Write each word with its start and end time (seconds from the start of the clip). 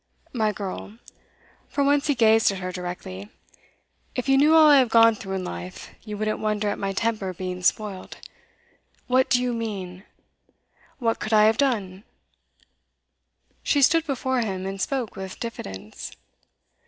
'My 0.33 0.51
girl,' 0.51 0.97
for 1.69 1.83
once 1.83 2.07
he 2.07 2.15
gazed 2.15 2.51
at 2.51 2.57
her 2.57 2.71
directly, 2.71 3.29
'if 4.15 4.27
you 4.27 4.35
knew 4.35 4.55
all 4.55 4.67
I 4.67 4.77
have 4.79 4.89
gone 4.89 5.13
through 5.13 5.35
in 5.35 5.43
life, 5.43 5.89
you 6.01 6.17
wouldn't 6.17 6.39
wonder 6.39 6.69
at 6.69 6.79
my 6.79 6.91
temper 6.91 7.33
being 7.33 7.61
spoilt. 7.61 8.17
What 9.05 9.29
do 9.29 9.39
you 9.39 9.53
mean? 9.53 10.03
What 10.97 11.19
could 11.19 11.33
I 11.33 11.43
have 11.43 11.57
done?' 11.59 12.03
She 13.61 13.83
stood 13.83 14.07
before 14.07 14.41
him, 14.41 14.65
and 14.65 14.81
spoke 14.81 15.15
with 15.15 15.39
diffidence. 15.39 16.11